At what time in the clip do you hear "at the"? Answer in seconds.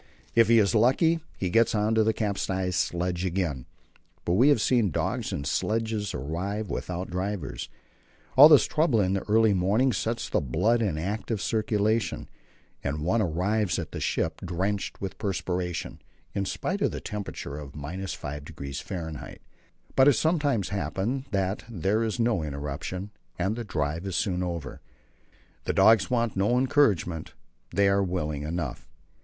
13.77-13.99